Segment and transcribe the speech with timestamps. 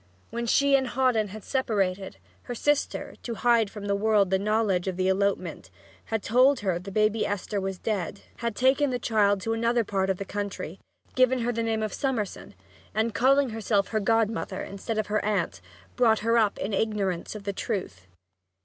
[0.31, 4.87] When she and Hawdon had separated, her sister, to hide from the world the knowledge
[4.87, 5.69] of the elopement,
[6.05, 10.09] had told her the baby Esther was dead, had taken the child to another part
[10.09, 10.79] of the country,
[11.13, 12.55] given her the name of Summerson,
[12.95, 15.61] and, calling herself her godmother instead of her aunt,
[15.95, 18.07] brought her up in ignorance of the truth.